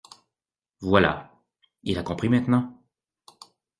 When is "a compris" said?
1.99-2.27